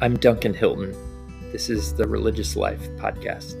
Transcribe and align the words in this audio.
I'm 0.00 0.16
Duncan 0.16 0.54
Hilton. 0.54 0.94
This 1.50 1.68
is 1.68 1.92
the 1.92 2.06
Religious 2.06 2.54
Life 2.54 2.88
Podcast. 2.98 3.56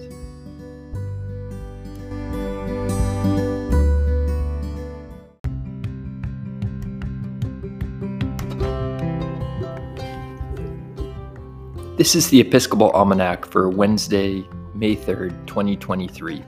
This 11.96 12.14
is 12.14 12.30
the 12.30 12.38
Episcopal 12.38 12.90
Almanac 12.92 13.44
for 13.44 13.68
Wednesday, 13.68 14.44
May 14.76 14.94
3rd, 14.94 15.44
2023, 15.48 16.44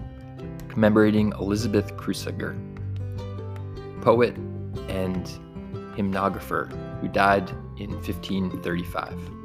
commemorating 0.69 1.33
Elisabeth 1.41 1.97
Cruciger, 1.97 2.57
poet 4.03 4.37
and 4.87 5.27
hymnographer 5.97 6.71
who 7.01 7.09
died 7.09 7.51
in 7.77 7.91
1535. 7.91 9.40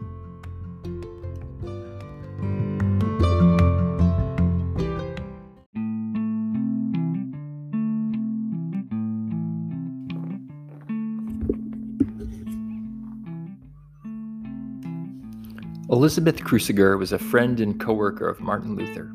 Elisabeth 15.91 16.43
Cruciger 16.43 16.97
was 16.97 17.11
a 17.11 17.19
friend 17.19 17.59
and 17.59 17.79
co 17.79 17.93
worker 17.93 18.27
of 18.27 18.41
Martin 18.41 18.75
Luther 18.75 19.11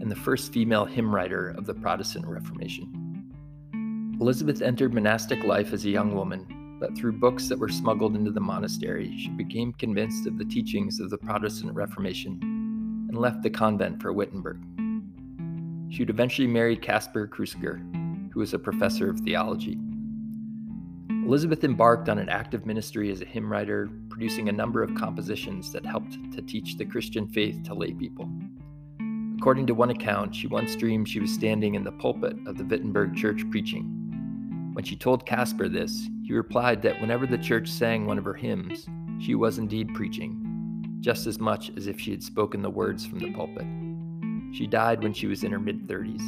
and 0.00 0.08
the 0.08 0.14
first 0.14 0.52
female 0.52 0.84
hymn 0.84 1.12
writer 1.12 1.48
of 1.58 1.66
the 1.66 1.74
Protestant 1.74 2.24
Reformation. 2.28 3.26
Elisabeth 4.20 4.62
entered 4.62 4.94
monastic 4.94 5.42
life 5.42 5.72
as 5.72 5.84
a 5.84 5.90
young 5.90 6.14
woman, 6.14 6.78
but 6.78 6.96
through 6.96 7.18
books 7.18 7.48
that 7.48 7.58
were 7.58 7.68
smuggled 7.68 8.14
into 8.14 8.30
the 8.30 8.38
monastery, 8.38 9.18
she 9.18 9.30
became 9.30 9.72
convinced 9.72 10.28
of 10.28 10.38
the 10.38 10.44
teachings 10.44 11.00
of 11.00 11.10
the 11.10 11.18
Protestant 11.18 11.74
Reformation 11.74 12.38
and 13.08 13.18
left 13.18 13.42
the 13.42 13.50
convent 13.50 14.00
for 14.00 14.12
Wittenberg. 14.12 14.60
She 15.92 16.02
would 16.02 16.10
eventually 16.10 16.46
marry 16.46 16.76
Caspar 16.76 17.26
Cruciger, 17.26 17.82
who 18.32 18.38
was 18.38 18.54
a 18.54 18.60
professor 18.60 19.10
of 19.10 19.18
theology. 19.18 19.76
Elisabeth 21.26 21.64
embarked 21.64 22.08
on 22.08 22.20
an 22.20 22.28
active 22.28 22.66
ministry 22.66 23.10
as 23.10 23.20
a 23.20 23.24
hymn 23.24 23.50
writer, 23.50 23.90
producing 24.08 24.48
a 24.48 24.52
number 24.52 24.80
of 24.80 24.94
compositions 24.94 25.72
that 25.72 25.84
helped 25.84 26.16
to 26.32 26.40
teach 26.40 26.76
the 26.76 26.84
Christian 26.84 27.26
faith 27.26 27.64
to 27.64 27.74
lay 27.74 27.92
people. 27.92 28.30
According 29.36 29.66
to 29.66 29.74
one 29.74 29.90
account, 29.90 30.36
she 30.36 30.46
once 30.46 30.76
dreamed 30.76 31.08
she 31.08 31.18
was 31.18 31.34
standing 31.34 31.74
in 31.74 31.82
the 31.82 31.90
pulpit 31.90 32.36
of 32.46 32.56
the 32.56 32.64
Wittenberg 32.64 33.16
church 33.16 33.42
preaching. 33.50 34.70
When 34.72 34.84
she 34.84 34.94
told 34.94 35.26
Caspar 35.26 35.68
this, 35.68 36.08
he 36.22 36.32
replied 36.32 36.80
that 36.82 37.00
whenever 37.00 37.26
the 37.26 37.38
church 37.38 37.68
sang 37.68 38.06
one 38.06 38.18
of 38.18 38.24
her 38.24 38.34
hymns, 38.34 38.86
she 39.18 39.34
was 39.34 39.58
indeed 39.58 39.92
preaching, 39.94 40.94
just 41.00 41.26
as 41.26 41.40
much 41.40 41.72
as 41.76 41.88
if 41.88 41.98
she 41.98 42.12
had 42.12 42.22
spoken 42.22 42.62
the 42.62 42.70
words 42.70 43.04
from 43.04 43.18
the 43.18 43.32
pulpit. 43.32 43.66
She 44.56 44.68
died 44.68 45.02
when 45.02 45.12
she 45.12 45.26
was 45.26 45.42
in 45.42 45.50
her 45.50 45.58
mid 45.58 45.88
30s. 45.88 46.22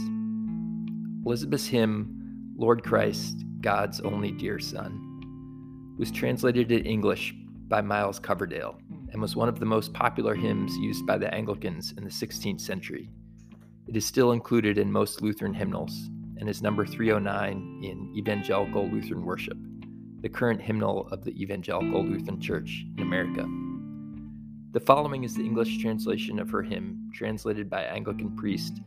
Elisabeth's 1.25 1.69
hymn, 1.69 2.18
Lord 2.61 2.83
Christ, 2.83 3.45
God's 3.61 4.01
Only 4.01 4.33
Dear 4.33 4.59
Son, 4.59 5.95
was 5.97 6.11
translated 6.11 6.73
in 6.73 6.85
English 6.85 7.33
by 7.69 7.81
Miles 7.81 8.19
Coverdale 8.19 8.81
and 9.13 9.23
was 9.23 9.37
one 9.37 9.49
of 9.49 9.61
the 9.61 9.65
most 9.65 9.93
popular 9.93 10.35
hymns 10.35 10.77
used 10.79 11.07
by 11.07 11.19
the 11.19 11.33
Anglicans 11.33 11.95
in 11.97 12.03
the 12.03 12.11
16th 12.11 12.61
century. 12.61 13.11
It 13.87 13.97
is 13.97 14.05
still 14.05 14.33
included 14.33 14.77
in 14.77 14.91
most 14.91 15.23
Lutheran 15.23 15.55
hymnals 15.55 16.11
and 16.41 16.49
is 16.49 16.61
number 16.61 16.85
309 16.85 17.81
in 17.85 18.13
Evangelical 18.19 18.89
Lutheran 18.89 19.25
Worship, 19.25 19.57
the 20.23 20.29
current 20.29 20.61
hymnal 20.61 21.07
of 21.13 21.25
the 21.25 21.41
Evangelical 21.41 22.05
Lutheran 22.05 22.41
Church 22.41 22.85
in 22.97 23.05
America. 23.05 23.47
The 24.73 24.85
following 24.85 25.23
is 25.23 25.37
the 25.37 25.45
English 25.45 25.79
translation 25.79 26.41
of 26.41 26.51
her 26.51 26.65
hymn, 26.65 27.09
translated 27.15 27.71
by 27.71 27.85
Anglican 27.85 28.35
priest 28.35 28.81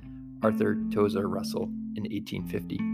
Arthur 0.44 0.76
Tozer 0.92 1.30
Russell 1.30 1.70
in 1.96 2.04
1850. 2.04 2.91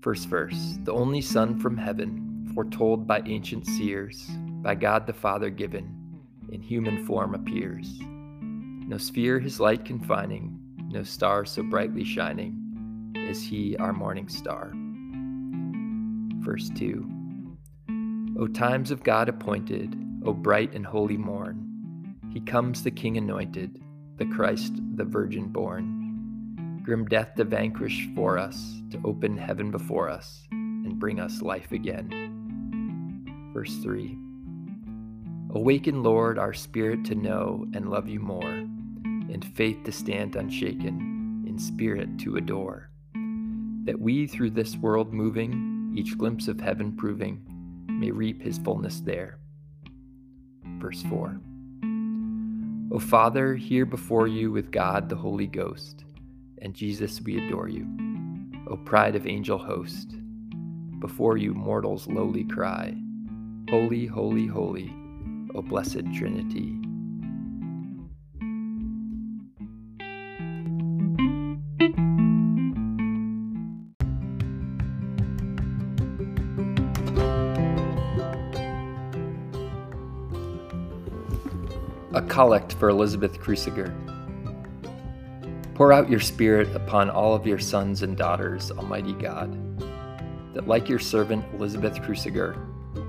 First 0.00 0.28
verse 0.28 0.78
The 0.84 0.92
only 0.92 1.20
Son 1.20 1.58
from 1.58 1.76
heaven, 1.76 2.52
foretold 2.54 3.06
by 3.06 3.22
ancient 3.26 3.66
seers, 3.66 4.28
by 4.62 4.76
God 4.76 5.06
the 5.06 5.12
Father 5.12 5.50
given, 5.50 6.22
in 6.52 6.62
human 6.62 7.04
form 7.04 7.34
appears. 7.34 7.98
No 8.00 8.96
sphere 8.96 9.40
his 9.40 9.58
light 9.58 9.84
confining, 9.84 10.58
no 10.88 11.02
star 11.02 11.44
so 11.44 11.64
brightly 11.64 12.04
shining, 12.04 13.12
is 13.16 13.42
he 13.42 13.76
our 13.78 13.92
morning 13.92 14.28
star. 14.28 14.72
Verse 16.44 16.70
2 16.76 17.16
O 18.38 18.46
times 18.46 18.92
of 18.92 19.02
God 19.02 19.28
appointed, 19.28 19.96
O 20.24 20.32
bright 20.32 20.74
and 20.74 20.86
holy 20.86 21.16
morn, 21.16 22.14
he 22.32 22.40
comes 22.40 22.84
the 22.84 22.90
King 22.92 23.16
anointed, 23.16 23.82
the 24.16 24.26
Christ 24.26 24.74
the 24.94 25.04
Virgin 25.04 25.48
born 25.48 25.97
grim 26.88 27.04
death 27.04 27.34
to 27.34 27.44
vanquish 27.44 28.08
for 28.14 28.38
us, 28.38 28.80
to 28.90 28.98
open 29.04 29.36
heaven 29.36 29.70
before 29.70 30.08
us, 30.08 30.48
and 30.50 30.98
bring 30.98 31.20
us 31.20 31.42
life 31.42 31.70
again. 31.72 33.50
Verse 33.52 33.76
3 33.82 34.16
Awaken, 35.50 36.02
Lord, 36.02 36.38
our 36.38 36.54
spirit 36.54 37.04
to 37.04 37.14
know 37.14 37.66
and 37.74 37.90
love 37.90 38.08
you 38.08 38.20
more, 38.20 38.48
in 38.48 39.42
faith 39.54 39.84
to 39.84 39.92
stand 39.92 40.34
unshaken, 40.34 41.44
in 41.46 41.58
spirit 41.58 42.18
to 42.20 42.38
adore, 42.38 42.88
that 43.84 44.00
we 44.00 44.26
through 44.26 44.52
this 44.52 44.74
world 44.76 45.12
moving, 45.12 45.92
each 45.94 46.16
glimpse 46.16 46.48
of 46.48 46.58
heaven 46.58 46.96
proving, 46.96 47.44
may 47.86 48.10
reap 48.10 48.40
his 48.40 48.56
fullness 48.56 49.00
there. 49.00 49.38
Verse 50.78 51.02
4 51.02 51.38
O 52.92 52.98
Father, 52.98 53.54
here 53.56 53.84
before 53.84 54.26
you 54.26 54.50
with 54.50 54.70
God 54.70 55.10
the 55.10 55.16
Holy 55.16 55.46
Ghost, 55.46 56.06
and 56.62 56.74
Jesus, 56.74 57.20
we 57.20 57.44
adore 57.46 57.68
you. 57.68 57.86
O 58.68 58.76
pride 58.76 59.16
of 59.16 59.26
angel 59.26 59.58
host, 59.58 60.14
before 60.98 61.36
you 61.36 61.54
mortals 61.54 62.06
lowly 62.06 62.44
cry, 62.44 62.94
Holy, 63.70 64.06
holy, 64.06 64.46
holy, 64.46 64.90
O 65.54 65.60
blessed 65.60 66.10
Trinity. 66.14 66.80
A 82.14 82.22
collect 82.22 82.72
for 82.72 82.88
Elisabeth 82.88 83.38
Cruciger. 83.38 83.94
Pour 85.78 85.92
out 85.92 86.10
your 86.10 86.18
Spirit 86.18 86.74
upon 86.74 87.08
all 87.08 87.34
of 87.36 87.46
your 87.46 87.60
sons 87.60 88.02
and 88.02 88.16
daughters, 88.16 88.72
Almighty 88.72 89.12
God, 89.12 89.48
that 90.52 90.66
like 90.66 90.88
your 90.88 90.98
servant 90.98 91.44
Elisabeth 91.54 92.02
Cruciger, 92.02 92.56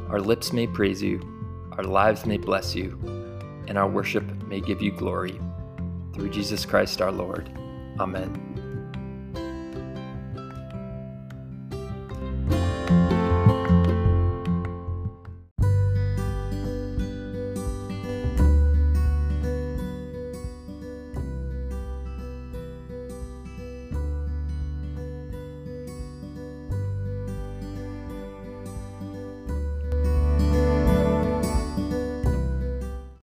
our 0.07 0.21
lips 0.21 0.53
may 0.53 0.67
praise 0.67 1.01
you, 1.01 1.19
our 1.71 1.83
lives 1.83 2.27
may 2.27 2.37
bless 2.37 2.75
you, 2.75 2.95
and 3.67 3.75
our 3.75 3.89
worship 3.89 4.23
may 4.43 4.61
give 4.61 4.83
you 4.83 4.91
glory. 4.91 5.39
Through 6.13 6.29
Jesus 6.29 6.63
Christ 6.63 7.01
our 7.01 7.11
Lord. 7.11 7.49
Amen. 7.99 8.48